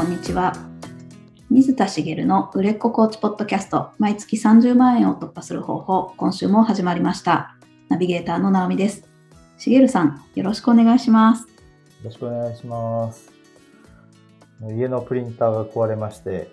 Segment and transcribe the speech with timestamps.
[0.00, 0.54] こんにちは。
[1.50, 7.54] 水田茂の売れっ子コーチポッドキャスト、毎月30万円を突破する方法、今週も始まりました。
[7.90, 9.06] ナビゲーターの直美です。
[9.58, 11.42] 茂さん、よろしくお願いします。
[11.42, 11.48] よ
[12.04, 13.30] ろしくお願いします。
[14.70, 16.50] 家のプリンターが壊れまして、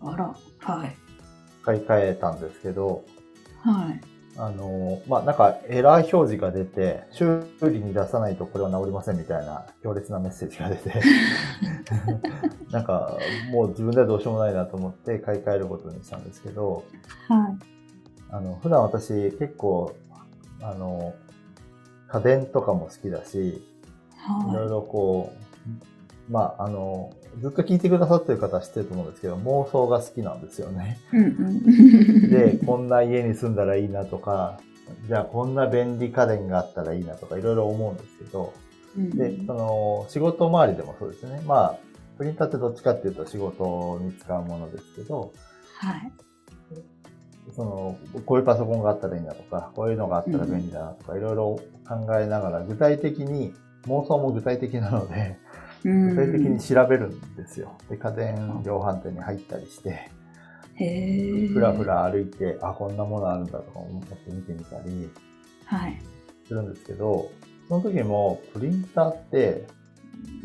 [0.00, 0.96] あら、はい。
[1.62, 3.04] 買い替えたんですけど、
[3.60, 4.11] はい。
[4.36, 10.92] あの、まあ、なんかエラー表示が出て、修理に出さないとこれは治りませんみたいな強烈なメッセージが出て、
[12.72, 13.18] なんか
[13.50, 16.84] もう自分ではどうしようもないなと思って買い替えることにしたんですけど、
[17.28, 17.58] はい。
[18.30, 19.94] あの、普段私結構、
[20.62, 21.14] あの、
[22.08, 23.62] 家電とかも好きだし、い
[24.54, 25.32] ろいはろこ
[26.28, 30.98] う、まあ、あの、ずっと聞いてくださってる方は知ってると思うんですけど、妄想が好きなんですよね。
[31.12, 31.16] い。
[31.16, 32.30] うんうん。
[32.30, 34.60] で、こんな家に住んだらいいなとか、
[35.06, 38.52] じゃあこんな便利家電があったらいいなとか、いろいろ思うんですけど、
[38.96, 41.42] うんで、その、仕事周りでもそうですね。
[41.46, 41.78] まあ、
[42.18, 45.32] プリンターってどっちかっていうと仕事に使うものですけど、
[45.78, 46.12] はい。
[47.56, 53.54] その、こういうパソコンがあったらいいなとか、こういうのがあったら便利だなとか、いろいろ考えながら、具体的に、
[53.86, 55.38] 妄想も具体的なので、
[55.84, 57.76] 具体的に調べるんですよ。
[57.88, 60.10] で、家電量販店に入ったりして。
[61.52, 61.84] ふらふ。
[61.84, 65.10] ら歩いて、あ、こんなものあるんだとか思って見てみたり
[65.66, 66.00] はい。
[66.46, 67.30] するんですけど、
[67.68, 69.66] その時もプリンターって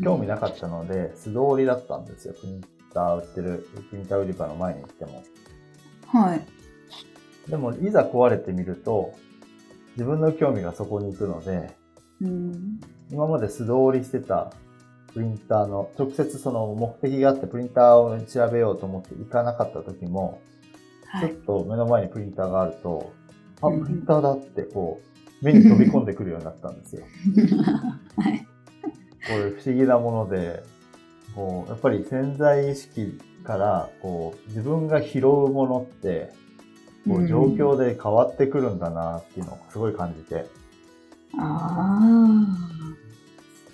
[0.03, 2.33] 興味なかったので、素通りだったんですよ。
[2.33, 2.61] プリン
[2.93, 5.23] ター売ってる、プリンター売り場の前に行っても。
[6.07, 6.41] はい。
[7.49, 9.13] でも、いざ壊れてみると、
[9.91, 11.75] 自分の興味がそこに行くので、
[12.21, 12.79] うん。
[13.11, 14.51] 今まで素通りしてた
[15.17, 20.39] プリンターの、直接その目的があってプリンターを調べようと思って行かなかった時も、
[21.07, 21.29] はい。
[21.29, 23.11] ちょっと目の前にプリンターがあると、
[23.61, 25.01] あ、うんプリンターだってこ
[25.41, 27.03] う、目に飛び込んでくるようになったんですよ。
[28.17, 28.39] はい。
[28.39, 28.45] こ
[29.29, 30.61] れ不思議なもので、
[31.35, 36.31] こう、やっぱり潜在意識から、こう、自分が拾うものって、
[37.07, 40.45] こうんう、状況で変わってくるんだなっていうのをすごい感じて、
[41.39, 41.99] あ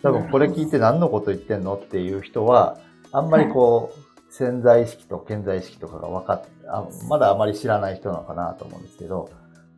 [0.04, 2.78] 多分これ聞いて何のこと言ってんのっていう人は、
[3.12, 9.30] あんまりこう、潜在意識と潜在意識とかが分かっあ、まだあまり知らない人なのかなと思うんですけど、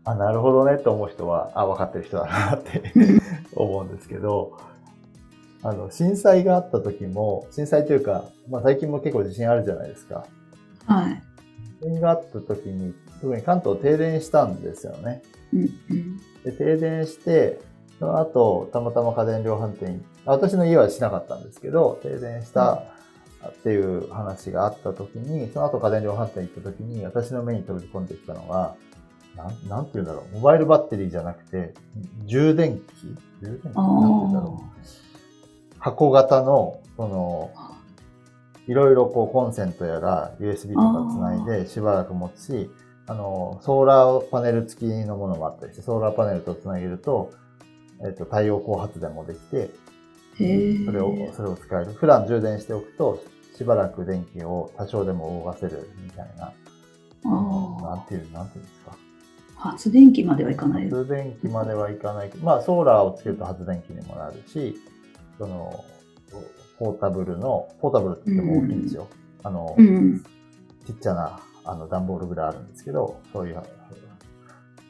[0.04, 2.94] あ、なるほどねと思う人は、あ、分かってる人だなって
[3.56, 4.58] 思うんですけど、
[5.62, 10.26] あの、震災があった時も、震災というか、まあ最近も結構地震あるじゃないですか。
[10.88, 10.94] あ。
[10.94, 11.22] はい。
[11.82, 15.22] 地震があった時に、特に関東停電したんですよね。
[15.54, 16.18] うんうん。
[16.44, 17.60] で、停電して、
[18.00, 22.84] その後、たまたま家電量販店私の家はしなかったんですけど、停電した
[23.48, 28.76] っていう話があった時に、その後家電量販店行った時に、私の目に飛び込んできたのが、
[29.36, 31.74] なん、なんて言うんだろう、モバイルバッテリーじゃなくて、
[32.26, 32.84] 充電器？
[33.42, 33.64] 充電器？
[33.64, 35.80] なんて言うんだろう。
[35.80, 37.52] 箱型の、その、
[38.68, 42.72] いろいろこうコンセントやら USB とかつないでしばらく持つし、
[43.06, 47.32] あの、ソーラーパネル付きのものもあったりして、ソーラーパネルとつなげると、
[48.04, 49.70] えっ、と、太陽光発電もできて。
[50.86, 51.94] それを、それを使える。
[51.94, 53.24] 普段充電しておくと、
[53.56, 56.52] しばらく電気を多少でも動かせるみたいな、
[57.26, 58.98] あなんていう、なんていうんですか。
[59.58, 59.70] あ。
[59.70, 60.90] 発電機まではいかない。
[60.90, 64.76] 発電機まではいかないまあ、ソーラーをつけると発電機にもなるし、
[65.38, 65.86] その、
[66.78, 69.08] ポータブルの、ポータブルって言っても大きいんですよ。
[69.44, 70.22] あの、うん。
[70.86, 73.64] ちっちゃな、あの、段ボールぐらいあるんですけど、そういう、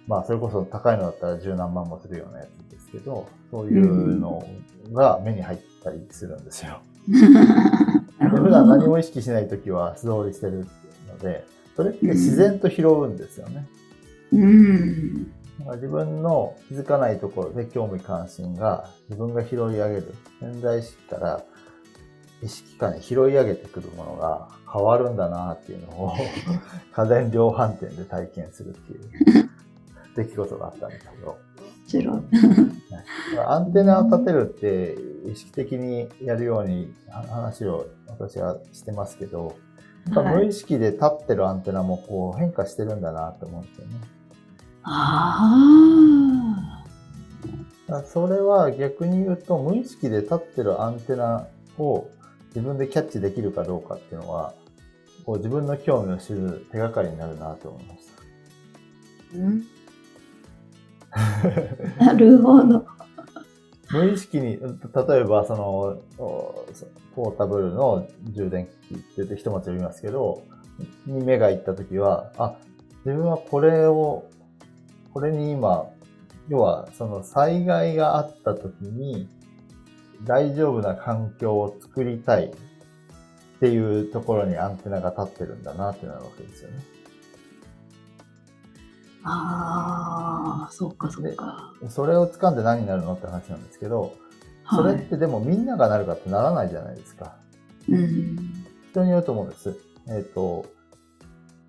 [0.08, 2.65] まあ、それこそ高いのだったら十何万もするようなやつ
[2.96, 4.46] けど、そういうの
[4.94, 6.82] が目に入ったりするんですよ。
[7.08, 10.66] で普段何も意識しないときは素通りしてる
[11.08, 11.46] ので、
[11.76, 13.68] それって自然と拾うんですよね。
[14.32, 15.24] うん。
[15.60, 20.14] だから自分の気づかないところで興味関心が自分が拾い上げる。
[20.40, 21.44] 潜在意識から
[22.42, 26.14] 意識下に拾い上げてくるものが変わるんだなっていうのを
[26.94, 29.50] 家電量販店で体験するっていう
[30.16, 31.38] 出来事があったんですけど。
[31.92, 32.22] 面白い。
[33.48, 34.96] アンテナを立てるって
[35.30, 39.56] 意識的にやるように話を私はしてますけど、
[40.08, 43.96] 無意識で立ってるアンテナもこう変化してるんだなって思うんですよね。
[44.84, 46.84] あ
[47.88, 52.08] だからそれは逆に言うと無意識で立ってるアンテナを
[52.50, 54.54] 自分でキャッチできるかどうかっていうのは、
[55.26, 58.02] こう自分の興味を知る手がかりになるなと思いまし
[59.34, 59.38] あ。
[59.38, 59.64] うん。
[62.00, 62.80] なるほど。
[62.80, 62.96] た。
[63.92, 66.66] 無意識に、例えばその、お
[67.16, 70.42] ポータブルの充電器って言って一文字読みますけど、
[71.06, 72.56] に目が行った時は、あ、
[73.06, 74.26] 自分はこれを、
[75.14, 75.86] これに今、
[76.50, 79.28] 要はその災害があった時に
[80.24, 82.52] 大丈夫な環境を作りたい。
[83.56, 86.78] っていうところにアンテナが立ってるんだなってなるわけですよね。
[89.28, 91.74] ああ、そうかそうか。
[91.90, 94.16] それを掴んで何になるのって話なんですけど、
[94.70, 97.36] それってでもみんながなるかってならないじゃないですか。
[97.90, 98.54] うん。
[98.92, 99.76] 人によると思うんです。
[100.08, 100.66] えっ、と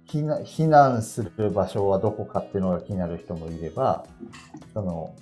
[0.07, 4.07] 避難、避難する場所はどこかっていうのが気になる人もいれば、
[4.73, 5.15] その、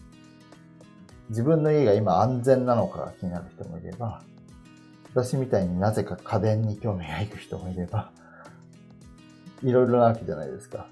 [1.30, 4.22] 自分の家が今安全なのかが気になる人もいれば、
[5.14, 8.10] 私みたいになぜか家電に興味がいく人もいれば、
[9.62, 10.86] いろいろなわけじゃないですか。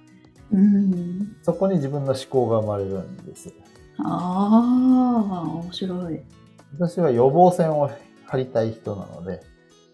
[0.52, 1.36] うん。
[1.42, 3.52] そこに自分の思考が生まれるんです。
[3.98, 6.20] ああ、面白い。
[6.78, 7.90] 私は予防線を
[8.26, 9.42] 張りたい人なので、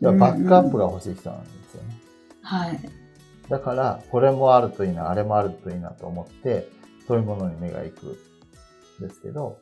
[0.00, 1.96] バックアップが欲しい人なんですよね。
[2.42, 2.78] はい。
[3.48, 6.68] だから、これもあるといいな、あれもあるといいなと思って、
[7.06, 9.58] そういうものに目が行くんですけど、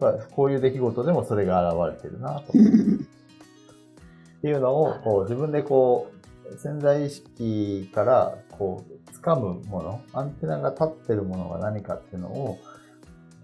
[0.00, 2.52] やっぱこういう出来事でもそれが現れてるなと。
[2.56, 6.15] っていうのを、こう自分でこう、
[6.58, 12.58] 潜在意識からこう、掴むもの、アンテナが立ってるものが何かっていうのを、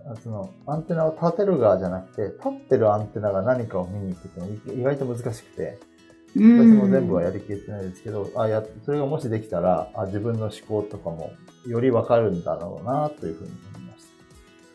[0.07, 5.79] あその、アンテナを立てる側じゃなくて、立ってるアンテナが何かを見に行くっていうのは意外と難しくて、
[6.35, 11.33] 私も全部はやりきれてないですけど、あやそれがもしできたらあ、自分の思考とかも
[11.67, 14.05] よりわかるんだろうなというふうに思いまし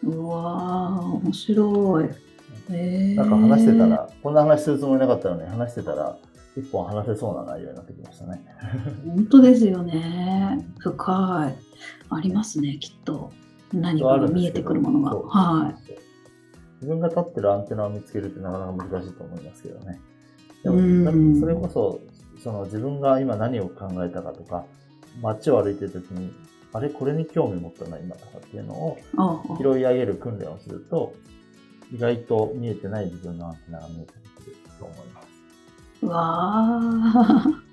[0.04, 2.10] うわー、面白い。
[2.72, 3.26] えた。
[3.26, 6.18] なんか話してたら、こんな話するつもりなかったのに話してたら、
[6.58, 8.44] 一本話せそうな内容になってきましたね。
[9.06, 10.68] 本当ですよね。
[10.80, 11.56] 深い。
[12.10, 13.32] ありますね、きっと。
[13.72, 15.16] 何かが見えてくるものが。
[15.16, 15.74] は
[16.82, 20.00] 自分が立ってるアンテナを見つけるってなかなか難しいと思いますけどね。
[20.64, 22.02] でうんも、それこそ、
[22.44, 24.66] その自分が今何を考えたかとか、
[25.22, 26.34] 街を歩いてるときに、
[26.74, 28.98] あれこれに興味持ったな、今とかっていうのを
[29.60, 31.14] 拾い上げる訓練をすると、
[31.94, 35.37] 意外と見えてない自分のアンテナが見えてくると思います。
[36.02, 37.54] うわー。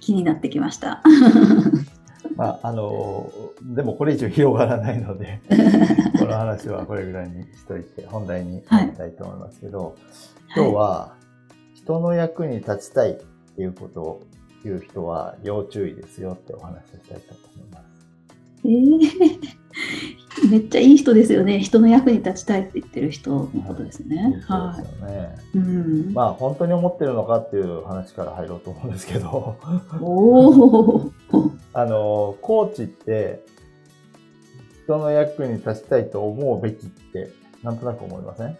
[0.00, 1.02] 気になってきました。
[2.36, 3.30] まあ、あの、
[3.62, 5.40] でもこれ以上広がらないので、
[6.18, 9.94] この話はこれぐらいにしといて、本題に入りたいと思いますけど、
[10.56, 11.16] 今日は
[11.74, 13.14] 人の役に立ちたいっ
[13.56, 14.22] ていうことを
[14.64, 17.84] 言う人は要注意ですよってお話をしたいと思います。
[18.64, 19.60] えー
[20.48, 21.60] めっちゃいい人ですよね。
[21.60, 24.42] 人の役に立ちたいって言ってる人のことですね。
[24.46, 25.36] はですよね。
[25.54, 25.58] い。
[25.58, 26.12] うん。
[26.14, 29.56] まあ本当に思ってるのかっていう話から入ろうと思うんですけど、
[30.00, 31.10] おお。
[31.72, 33.44] あの、コーチって
[34.84, 37.30] 人の役に立ちたいと思うべきって
[37.62, 38.58] なんとなく思いません？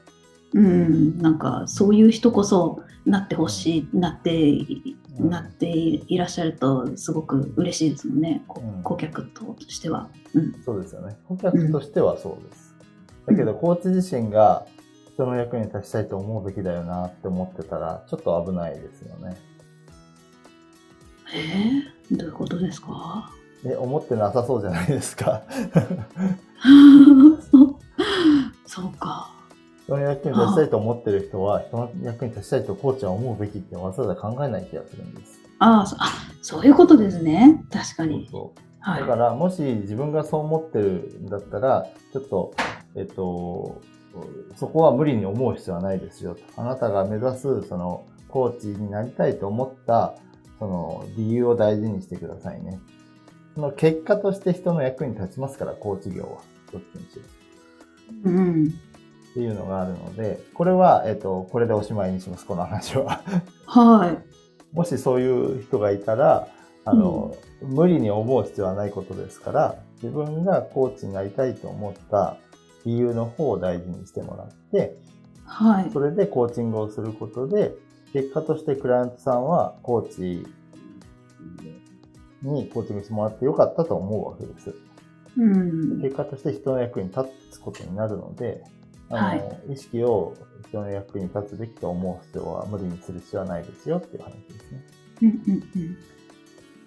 [0.54, 4.50] うん、なんかそういう人こそなってほしい、なって、
[5.18, 10.08] うんなっていらっしゃるとすごく嬉しいですもんね、こうん顧客としては。
[10.32, 11.18] うん、そうですよね。
[11.28, 12.74] 顧客としてはそうです。
[13.26, 14.64] だけど、コーチ自身が
[15.12, 19.36] 人の役に立ちたいと思うべきだよなって思ってたら、ちょっと危ないですよね。
[21.34, 23.30] えー、どういうことですか？
[23.66, 25.42] え、思ってなさそうじゃないですか。
[28.64, 29.30] そうか。
[29.90, 35.40] 人の役に立ちたいと思ってる人は、人の役に立ちたいとコーチは思うべきってわざわざ考えない気がするんです。
[35.58, 37.64] ああそういうことですね。
[37.70, 38.28] 確かに。
[38.30, 39.06] そうはいだ。
[39.08, 42.54] から、もし自分がそう思ってるんだったら、ちょっと、
[42.94, 43.82] えっと、
[44.56, 46.36] そこは無理に思う必要はないですよ。
[46.56, 50.14] あなたが目指す、その、コーチになりたいと思った、
[50.60, 52.78] その、理由を大事にしてくださいね。
[53.54, 56.28] その結果として人の役に立ちますから、コーチ業は。
[56.72, 57.22] どっちにしろ。
[58.24, 58.74] うん。
[59.30, 63.22] っていうのがあるので、これは、えっと、これでおしまいにします、この話は。
[63.66, 64.76] はい。
[64.76, 66.48] もしそういう人がいたら、
[66.84, 72.36] あの、無理に思う必要はないことですから、自分がコーチになりたいと思った
[72.84, 74.96] 理由の方を大事にしてもらって、
[75.44, 75.90] はい。
[75.92, 77.74] それでコーチングをすることで、
[78.12, 80.46] 結果としてクライアントさんはコーチ
[82.42, 84.74] にコーチングしてもらってよかったと思うわけです。
[85.36, 86.00] うん。
[86.02, 88.64] 結果として人の役に立つことになるので、
[89.10, 90.36] あの、はい意識を
[90.68, 94.84] 人の役に立つべきと思う必要は無理にする必要はないですよっていう話ですね。
[95.22, 95.62] うんうん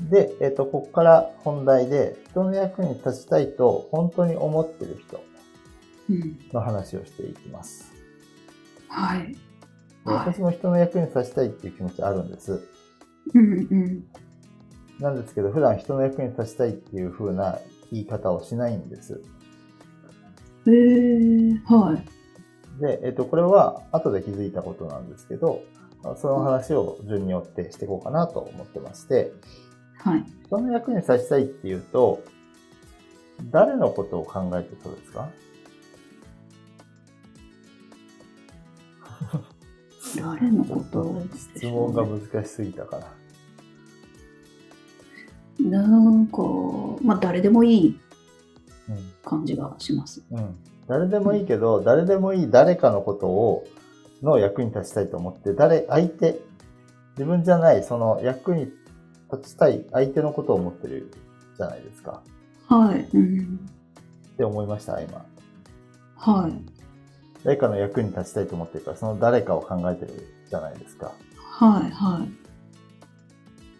[0.01, 0.09] うん。
[0.09, 5.23] で、えっ、と、ここから本題で、人の役に立ちたいと本当に思ってる人
[6.09, 7.93] うん、の話をしていきます。
[8.87, 9.27] はい。
[9.27, 12.67] ではい私も人の役に立ちたいっていう気持ちあるんです。
[13.33, 14.03] うんうん。
[14.99, 17.59] なんですけど、普段人の役に立ちたいっていう風な
[17.91, 19.21] 言い方をしないんです。
[20.65, 22.81] えー、はい。
[22.81, 25.61] で、えっ、と、これは後で気づいたことなんですけど、
[26.17, 29.31] その話を順に追ってしていこうかなと思ってまして、
[29.97, 30.25] はい。
[30.47, 32.21] 人の役に立ちたいっていうと、
[33.51, 35.29] 誰のことを考えてそうですか？
[40.21, 41.21] 誰のこと
[41.55, 43.11] 質問が難しすぎたから。
[45.59, 46.41] なんか、
[47.01, 47.99] まあ、誰でもいいうん
[49.23, 50.23] 感じがします。
[50.31, 50.55] うん、
[50.87, 53.65] 誰でもいいけど、誰でもいい誰かのことを、
[54.21, 56.39] の役に立ちたいと思って、誰、相手、
[57.17, 58.71] 自分じゃない、その役に
[59.31, 61.11] 立ちたい相手のことを思ってる
[61.57, 62.21] じゃないですか。
[62.67, 63.07] はい。
[63.13, 63.59] うん、
[64.33, 65.25] って思いました、今。
[66.15, 66.53] はい。
[67.43, 71.11] 誰かの役に立ちたいと思ってるから、その誰かを考えてるじゃないですか。
[71.37, 71.91] はい。
[71.91, 72.27] はい。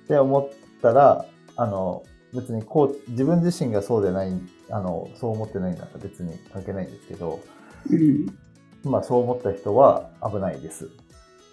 [0.04, 0.50] って思っ
[0.82, 4.34] たら、あの、別にこう、自分自身がそうでない、
[4.70, 7.40] あの、そう思ってないんだったら別に関係ないんですけど、
[7.90, 8.38] うん。
[8.84, 10.90] まあそう思った人は危ないです。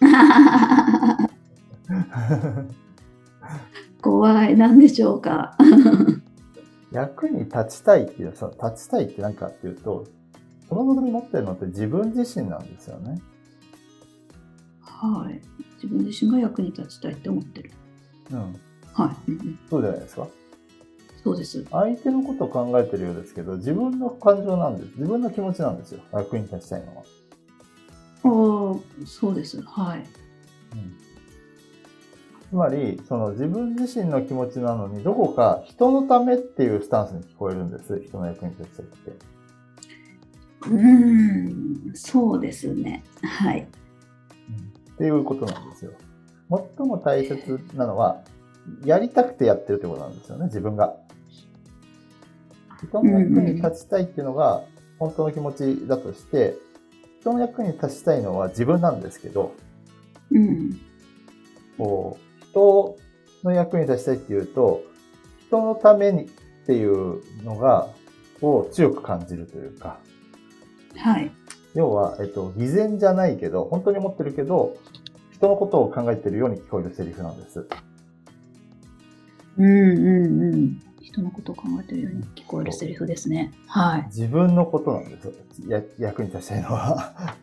[4.01, 4.57] 怖い。
[4.57, 5.55] なんでしょうか。
[6.91, 10.05] 役に立ちたいっていう、その立ちたいって何かっていうと、
[10.67, 13.21] その望み持ってるのって自分自身なんですよね。
[14.81, 15.41] はい。
[15.75, 17.71] 自分自身が役に立ちたいって思ってる。
[18.31, 18.55] うん。
[18.93, 19.15] はい。
[19.69, 20.27] そうじゃないですか。
[21.23, 21.65] そうです。
[21.71, 24.91] 相手のことを考えてるようですけど、自分の感情なんです。
[24.97, 26.01] 自分の気持ちなんですよ。
[26.11, 27.03] 役に立ちたいのは。
[28.23, 29.61] ああ、そうです。
[29.61, 29.99] はい。
[29.99, 31.11] うん
[32.51, 38.03] つまり、その自分自身の気持ちなのに、どこか人のためっていうスタンスに聞こえるんです。
[38.05, 39.11] 人の役に立ちたいって。
[40.63, 43.05] うーん、そうですね。
[43.23, 43.61] はい。
[43.61, 45.93] っていうことなんですよ。
[46.77, 48.21] 最も大切なのは、
[48.83, 50.93] やりたくてやってるってことなんですよね、自分が。
[52.87, 54.63] 人の役に立ちたいっていうのが
[54.99, 56.55] 本当の気持ちだとして、
[57.21, 59.53] 人の役に立ちたいのは自分なんですけど、
[60.31, 60.79] うん。
[61.77, 62.97] こう、人
[63.43, 64.83] の役に立ちたいっていうと、
[65.47, 66.29] 人のためにっ
[66.65, 67.89] ていうのが、
[68.41, 69.99] を強く感じるというか、
[70.97, 71.31] はい。
[71.73, 74.75] 要は、えっと、偽善じゃないけど、本当に思ってるけど、
[75.31, 77.67] 人のことを考えてるように聞こえるセリフなんです。
[79.57, 80.90] うんうんうん。
[81.11, 83.51] 人のことを考えてるように聞こえるセリフですね。
[83.67, 84.05] はい。
[84.05, 85.33] 自分のことなんですよ。
[85.67, 87.13] や役に立ちたいのは。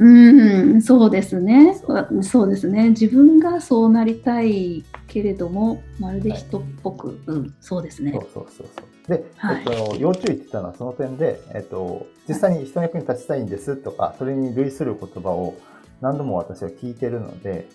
[0.00, 1.92] うん、そうですねそ。
[1.92, 2.90] わそうですね。
[2.90, 8.26] 自分がそうなりたいけれども、まるで人っぽく、うん、そうですねそう。
[8.32, 9.08] そうそうそう。
[9.08, 15.56] で、はいえっと、要注意って言ったのはその点で、えっと、実際に人の役に立ちたいんですとか、それに類する言葉を
[16.00, 17.68] 何度も私は聞いてるので、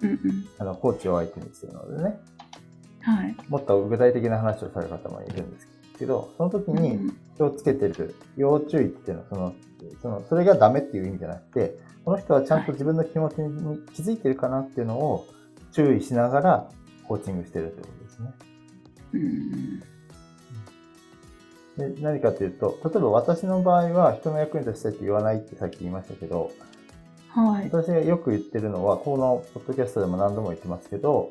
[0.00, 0.18] うんうん。
[0.58, 2.18] あの、コーチを相手にしてるのでね、
[3.00, 3.36] はい。
[3.48, 9.54] もっと具体的な話をされる方もいるんですけど、その時にうん気をつけてる、要注意っていうのは、その、
[10.02, 15.26] その、それがダメっていう意味じゃなくて、この人はちゃんと自分の気持ちに気づいてるかなっていうのを
[15.72, 16.68] 注意しながら
[17.08, 18.32] コーチングしてるってことですね。
[19.14, 19.82] うん
[21.78, 26.50] で何かというと、例えば私の場合は人の役に立ちたいって言わないってさっき言いましたけど、
[27.28, 27.64] はい。
[27.64, 31.30] 私がよく言ってるのは、このポッドキャストでも何度も言ってますけど、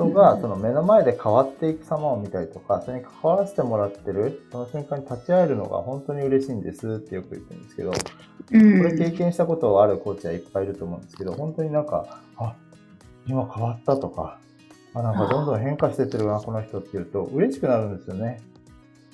[0.00, 7.96] 人がその目の前で変わっていく様を見たりとか、それに関わらせてもらってる、その瞬間に立ち会えるのが本当に嬉しいんですってよく言ってるんですけど、こ
[8.52, 12.54] うんれ経験したことあるコーチはいっぱいいると思うんですけど、本当になんか、あ、
[13.26, 14.38] 今変わったとか、
[14.94, 18.40] あ、なんかどんどん変化してってるな、この人っていうと嬉しくなるんですよね。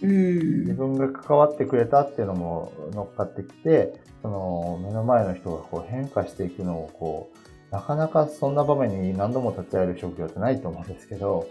[0.03, 11.49] うん自分が関わってくれたっていうのも乗っかってきて、その目の前の人がこう変化していくのをこう、なかなかそんな場面に何度も立ち会える職業ってないと思うんですけど、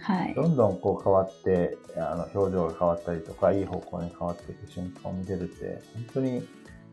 [0.00, 0.34] はい。
[0.34, 6.46] どんどんこう変わって、あの表情が変わったりとか、いい方向に変わっていく瞬間を見れるって、本当に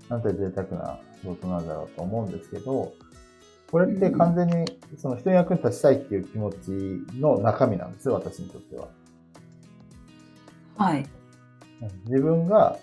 [0.10, 2.94] なんて贅沢な仕事なんだろうと思うんですけど、
[3.72, 4.65] これって完全に
[4.98, 8.88] その人に役に立ちたいっていう気持ちの中身なんですよ、私にとっては。
[10.77, 11.06] はい。
[12.06, 12.77] 自分が、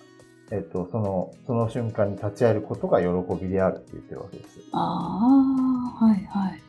[0.51, 3.09] えっと、その、その瞬間に立ち会えることが喜
[3.43, 4.61] びであるって言ってるわけです。
[4.73, 6.63] ああ、はいはい。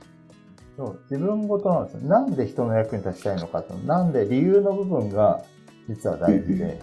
[0.76, 2.02] そう自分ごとなんですよ。
[2.02, 5.44] なんで人の役に立ちたいのかと、なんで理由の部分が
[5.88, 6.82] 実は大事で、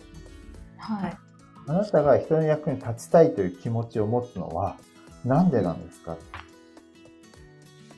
[0.79, 1.17] はい。
[1.67, 4.77] あなたが人の役に立ちたいという気持ちを持つのは、
[5.25, 6.17] なんでなんですか？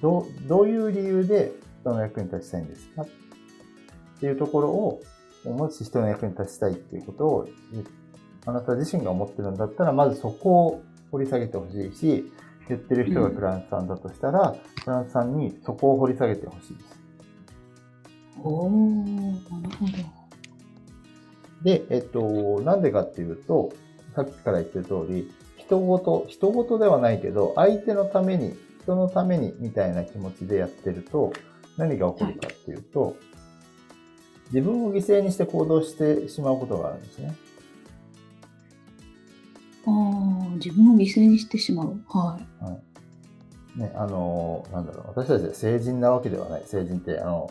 [0.01, 1.53] どう、どういう理由で
[1.83, 3.03] 人の役に立ちたいんですか？
[3.03, 3.07] っ
[4.21, 5.03] ていうところを、
[5.45, 7.49] もし人の役に立ちたいっていうことを、
[8.47, 12.33] あなた自身が思ってるんだったら、まずそこを掘り下げてほしいし、
[12.69, 14.55] 言ってる人がクラントさんだとしたら、
[14.85, 16.99] クライアントさんにそこを掘り下げてほしいです。
[18.43, 18.79] おお、な
[19.69, 19.93] るほど。
[21.63, 23.73] で、えっと、なんでかっていうと、
[24.15, 31.33] さっきから言ってる通り、人ごと、人ごとではないけど、相手のために、人のためにみたいな気持ちでやってると、
[31.77, 33.17] 何が起こるかっていうと、
[34.53, 37.35] 自分を犠牲にして行動してしまうことがあるんですね。
[39.89, 42.01] ああ、自分を犠牲にしてしまう。
[42.09, 42.39] は
[43.77, 46.63] ね、あの、なんだろう、私たちは成人なわけではない。
[46.67, 47.51] 成人って、あの、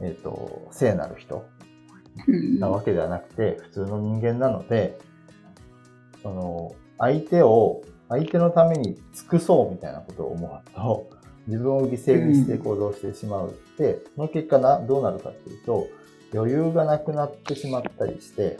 [0.00, 1.46] えっ、と、聖なる人
[2.28, 2.30] い。
[2.30, 4.98] うんなわけではなくて、普通の人間なので、
[6.22, 11.10] その、相手を、相手のために尽くそうみたいなことを思うと、
[11.46, 15.88] 自分を犠牲にして行動してしまうって、その結果な、どうなるかっていうと、
[16.32, 18.58] 余裕がなくなってしまったりして、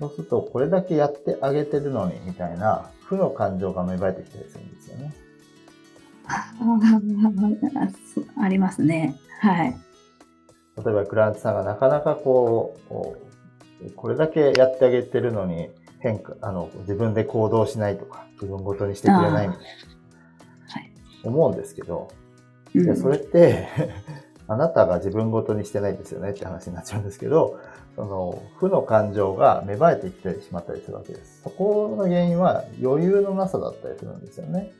[0.00, 5.14] そうすると、これだけやってあげてるのに、みたいな、負の感情が芽生えてきたりするんですよね。
[8.38, 9.14] ありますね。
[9.40, 9.76] はい。
[10.84, 15.68] 例えばクライアントさんがなかなかこう、これだけやってあげてるのに
[16.00, 19.74] 変化、あの、自分で行動しないとか、自分ごとにしてくれないみたいな、はい
[21.24, 22.08] 思うんですけど、
[22.74, 23.68] うんそれって、
[24.46, 27.58] あなたが自分ごとにしてないですよねって話になっちゃうんですけど、
[27.96, 31.42] その、負の感情が芽生えてきてしまったりするわけです。
[31.42, 34.72] そこの原因は余裕のなさだったりするんですよね。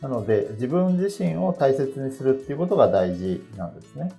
[0.00, 4.12] なので、自分自身を大切にするっていうことが大事なんですね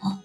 [0.00, 0.20] あ。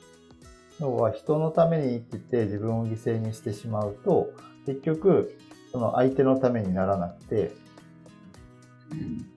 [0.80, 4.32] 要は人のために生きて自分を犠牲にしてしまうと、
[4.66, 5.38] 結局、
[5.72, 7.69] その相手のためにならなくて、うん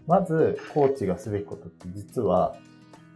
[0.06, 2.54] まず、コーチがすべきことって実は、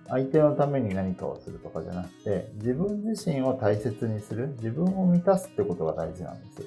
[0.09, 6.63] 相手のために何かをするとかじゃなくて、自分自身を大切にする、自分を満たすってことが大事なんです。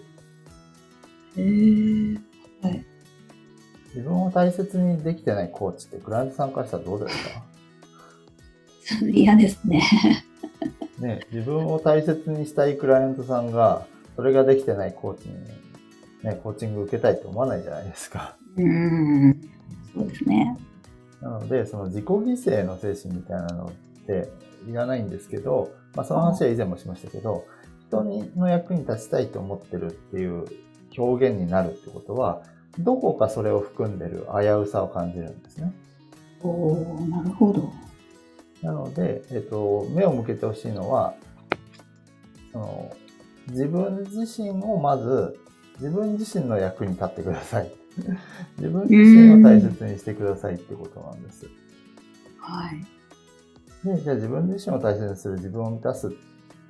[1.38, 2.20] へー
[2.62, 2.86] はい。
[3.96, 7.18] 自分を大切にできてないコーチって、クライアントさんからしたらどうです
[9.00, 9.06] か？
[9.10, 9.82] 嫌ですね。
[11.00, 13.86] ね、自分を大切にしたいクライアントさんが、
[14.18, 15.36] それができてないコーチに、
[16.24, 18.36] ね、コーチング受けたいと思わないじゃないですか。
[18.58, 19.40] うん。
[19.94, 20.58] そうですね。
[21.22, 24.30] なので、その自己犠牲の精神みたいなのって
[24.68, 27.46] いらないんですけど、まあその話は以前もしましたけど、
[27.88, 30.46] 人にの役に立ちたいと思ってるっていう
[30.98, 32.44] 表現になるってことは、
[32.80, 35.74] どこかそれを含んでる危うさを感じるんですね。
[36.42, 37.72] おおなるほど。
[38.62, 41.16] なので、えっと、目を向けてほしいのは、
[42.52, 42.92] その、
[43.50, 45.38] 自分自身をまず、
[45.80, 47.72] 自分自身の役に立ってください。
[48.58, 51.46] 自分自身を大切にしてくださいってことなんです。
[52.40, 52.86] はい。
[53.86, 56.12] で、じゃあ自分自身を大切にする、自分を満たす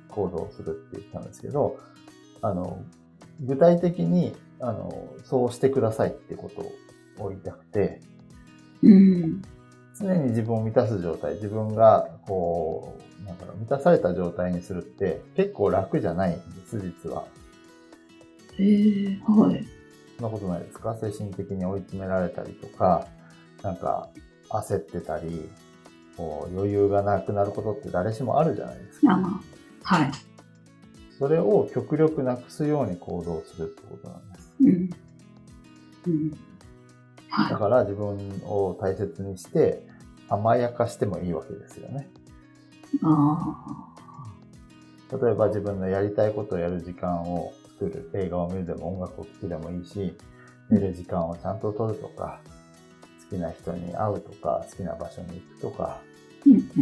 [0.08, 1.78] 行動をするって言ったんですけど、
[2.42, 2.82] あの、
[3.40, 6.50] 具体的に、あの、そうしてくださいってこ
[7.18, 8.00] とを言いたくて、
[8.82, 9.42] うん。
[9.98, 17.24] 常に自分を満たす状態、自分が、こう、なんだろう、満たされた状態にするって結構楽じゃないんです、実は。
[18.58, 18.64] へ
[19.04, 19.79] えはい。
[20.20, 20.94] そんなことないですか？
[21.00, 23.06] 精神的に追い詰められたりとか、
[23.62, 24.10] なんか
[24.50, 25.48] 焦ってたり、
[26.14, 29.18] こう余裕がなくなることって誰しもあるじゃないですか。
[29.82, 30.10] はい。
[31.18, 34.52] それを極力なくすように行動するってことなんです。
[34.60, 34.90] うん。
[36.06, 36.30] うん。
[37.30, 39.86] はだから自分を大切にして
[40.28, 42.10] 甘やかしてもいいわけですよね。
[42.94, 42.98] い。
[43.04, 43.56] あ
[45.12, 48.10] 例えば自分のやりたいことをやる時間を作る。
[48.14, 50.14] 映画を見るでも音楽を聴くでもいいし、
[50.68, 52.40] 寝る時間をちゃんと取るとか、
[53.30, 56.00] 好きな人に会うとか、好きな場所に行くとか、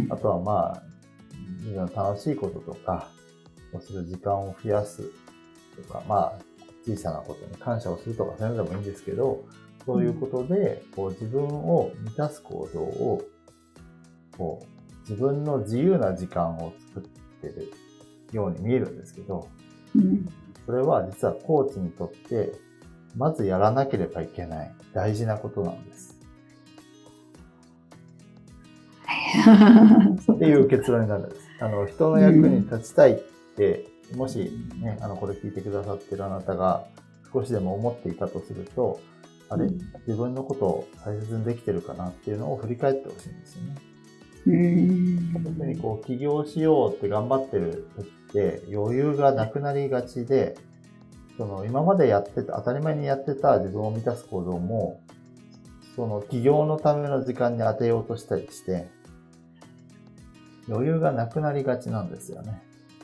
[0.09, 0.17] あ。
[0.17, 0.83] とはまあ、
[1.59, 3.07] 自分の楽しいこととか
[3.73, 5.03] をする時間を増やす
[5.87, 6.33] とか、まあ、
[6.85, 9.45] 小さなことに感謝をするとか、そういうのでもいいんですけど、
[9.85, 13.21] そういうことで、こう自分を満たす行動を、
[14.37, 17.03] こう、自分の自由な時間を作っ
[17.41, 17.71] てる
[18.31, 19.47] ように見えるんですけど、
[19.95, 20.25] うん。
[20.69, 22.53] それは実はコーチにとって、
[23.17, 26.15] まずやらなければいけない大事なことなんです。
[30.27, 31.41] そ っていう結論になるんです。
[31.59, 33.19] あの、人の役に立ちたいっ
[33.57, 36.85] て、もしね、あの、これ聞いてくださってるあなたが
[37.33, 38.99] 少しでも思っていたとすると、
[39.49, 39.65] あれ？
[39.65, 43.88] うん自分のことを大切にできてるかなっていうのを振り返ってほしいんですよね。
[44.45, 45.33] うん。
[45.33, 50.55] 特にこう、起業しようって頑張ってる時って余裕がなくなりがちで、
[51.37, 55.01] その、今までやってた、当たり前にやってた自分を満たす行動も、
[55.95, 58.87] その、起業のための時間に当てようとしたりして、
[60.67, 62.61] 余裕がなくなりがちなんですよね。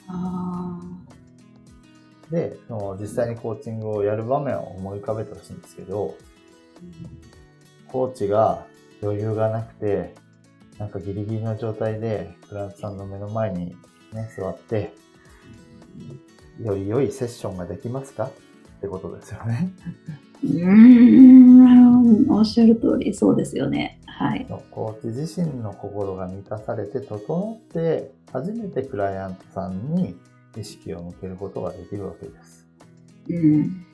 [0.07, 0.79] あ
[2.31, 6.15] で、その実際にコーチングをやる場面を思い浮かべてほしいんですけど、
[7.87, 8.65] コーチが
[9.01, 10.15] 余裕がなくて、
[10.77, 13.75] なんかギリギリの状態で、クライアントさんの目の前に
[14.13, 14.93] ね、座って、
[16.61, 18.31] より良いセッションができますかっ
[18.81, 19.71] てことですよね。
[20.43, 22.31] うん。
[22.31, 23.99] おっしゃる通り、そうですよね。
[24.05, 24.45] はい。
[24.71, 30.15] コーチ自身の心が満たされて整って、初めてクライアントさんに
[30.57, 32.67] 意識を向けることができるわけです。
[33.29, 33.85] うん。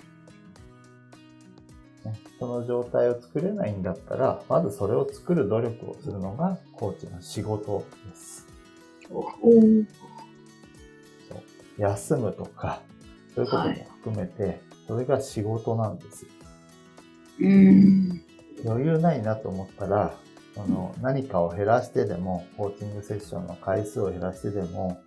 [2.05, 8.47] ね、その状態を作れないんだったら、まずそれを作る努力をするのがコーチの仕事です。
[11.77, 12.81] 休むとか、
[13.35, 16.25] そういうことも含めて、それが仕事なんです。
[17.39, 18.21] うん。
[18.65, 20.13] 余裕ないなと思ったら、
[20.55, 25.01] その何かを減らしてでも、コーチングセッションの回数を減らしてでも、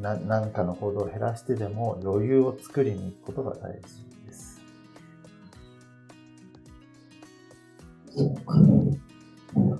[0.00, 4.07] な何かの行動を減らしてでも余裕を作りに行くことが大事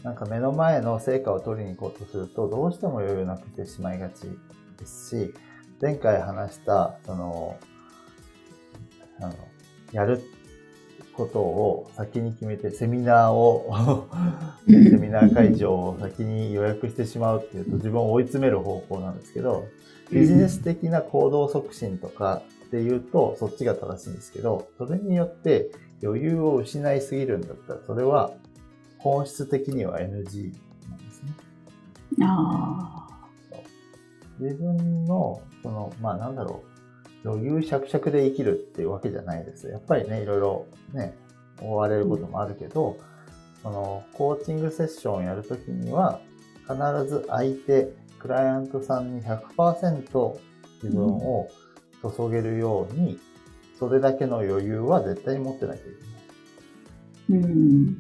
[0.03, 4.23] なんか目の前の成果を取りに行こうとすると、どうしても余裕なくしてしまいがち
[4.79, 5.35] ですし、
[5.81, 7.57] 前回話した、その、
[9.21, 9.35] あの、
[9.93, 10.23] やる
[11.13, 14.09] ことを先に決めて、セミナーを、
[14.67, 19.65] セミナー会場を先に予約してしまうっていうと、自分を追い詰める方向なんですけど、
[20.11, 25.71] ビジネス的な行動促進とかっていうと、そっちが正しいんですけど、それによって
[26.03, 28.33] 余裕を失いすぎるんだったら、それは
[28.99, 30.25] 本質的には NG なんで
[31.11, 31.33] すね。
[32.23, 33.09] あ
[34.39, 36.63] 自分の、その、まあなんだろ
[37.25, 39.69] う、余裕しゃくしゃくで生きるっていうわけじゃないです。
[39.69, 41.17] やっぱりね、いろいろね、
[41.61, 42.97] 追われることもあるけど、
[43.63, 46.21] その、コーチングセッションをやるときには、
[46.63, 46.77] 必
[47.09, 50.39] ず相手、クライアントさんに100%
[50.83, 51.49] 自分を
[52.03, 53.19] 注げるように、
[53.79, 55.85] それだけの余裕は絶対に持ってなきゃい
[57.29, 57.43] けない。
[57.43, 57.47] あ。
[57.47, 57.97] うん。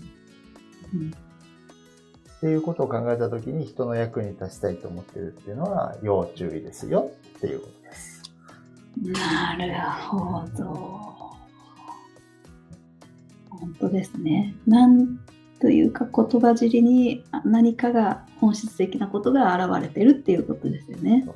[2.39, 8.23] っていうことを考えたときに人の役に立ちたいと思ってるっていうのは要注意ですよっていうことです。
[9.03, 9.75] なる
[10.09, 11.19] ほど。
[13.51, 14.55] 本当ですね。
[14.67, 15.19] なん
[15.61, 21.27] というか言葉尻に何かが本質的なことが現れてるっていうことですよね。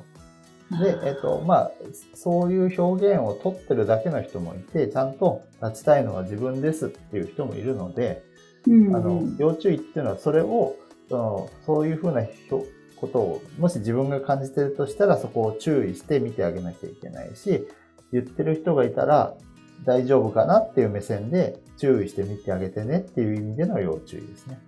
[0.71, 1.71] で、えっと、まあ、
[2.13, 8.23] そういう表現を取ってるだけの人もいて、ちゃんと立ちたいのは自分ですっていう人もいるので、
[8.67, 10.75] うんあの、要注意っていうのはそれを、
[11.09, 12.67] そのそういうふうな表
[13.03, 17.67] ことを、もし自分が感じてるとしたらそこを注意して見てあげなきゃいけないし、
[18.13, 19.33] 言ってる人がいたら
[19.83, 24.59] 大丈夫かなっていう目線で注意して見てあげてねっていう意味での要注意ですね。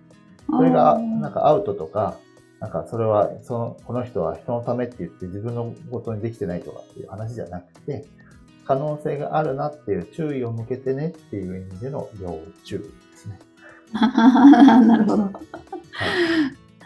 [0.50, 2.18] それが、なんかアウトとか、
[2.60, 8.06] なんかそれは、その、この人は人のためって言って自分のことにできてないとかっていう話じゃなくて、
[8.64, 13.38] 可能性があるなっていう注意を向けてねっていう意味での要注意ですね。
[13.92, 15.22] なるほど。
[15.22, 15.32] はい。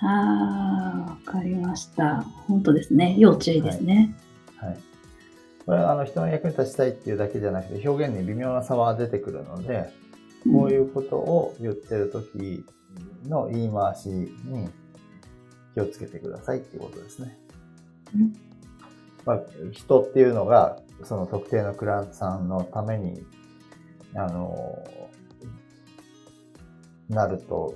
[0.03, 2.23] ああ、わかりました。
[2.49, 3.17] 本当ですね。
[3.19, 4.15] 要注意ですね。
[4.57, 4.79] はい。
[5.65, 9.91] これはあの人の役に立ちたいっていうだけじゃなくて表現に微妙な差は出てくるので、
[10.53, 12.65] こういうことを言ってる時
[13.27, 14.69] の言い回しに
[15.75, 17.39] 気をつけてくださいっていうことですね。
[18.15, 18.33] うん
[19.27, 19.41] まあ、
[19.73, 23.23] 人っていうのがその特定のクラントさんのために、
[24.15, 24.83] あの、
[27.09, 27.75] なると、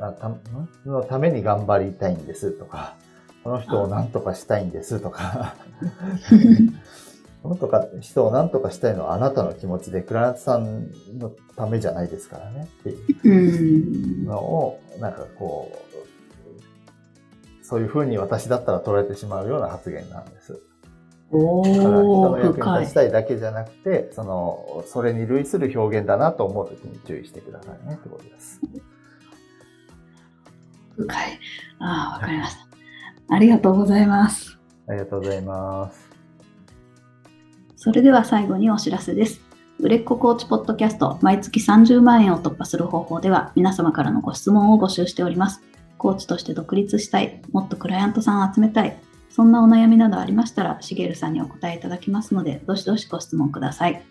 [0.00, 0.40] あたん？
[0.86, 2.94] のために頑張りたいんですとか、
[3.42, 5.56] この人を何とかしたいんですとか、
[7.42, 12.94] このとか人を何とかしたいのはあなたの気持ちで、クラントさんのためじゃないですからねってい
[13.24, 14.24] ううん。
[14.24, 15.78] のを、なんかこう、
[17.64, 20.60] そういうふうに私だったら捉えてしまうような発言なんです。
[21.32, 22.94] おだから人お、の役に立ち。
[22.94, 28.60] たいだけじゃなくて、その、それに類する表現だなと思うときに注意してくださいねってことです。
[30.96, 31.40] 深い。
[31.78, 33.34] ああ、わかりました。
[33.34, 34.58] ありがとうございます。
[34.86, 36.10] ありがとうございます。
[37.76, 39.40] それでは最後にお知らせです。
[39.80, 45.62] 売れっ子コーチポッドキャスト毎月30万円を突破する方法では皆様からのご質問を募集しております。
[45.98, 48.96] コーチとして独立したい、もっとクライアントさんを集めたい、
[49.30, 54.02] そんなお悩みなどありましたら、しげるさんにお答えいただきますので、どしどしご質問ください。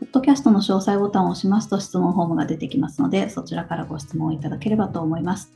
[0.00, 5.52] ポッドキャストの詳細ボタンを押しますと質問フォームが出てきますので、そちらからご質問いただければと思います。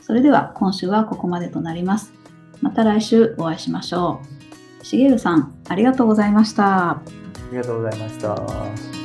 [0.00, 2.12] それでは今週はここまでとなります。
[2.62, 4.20] また来週お会いしましょ
[4.80, 4.84] う。
[4.84, 6.90] しげるさん、ありがとうございました。
[6.90, 7.02] あ
[7.50, 8.99] りがとうございました。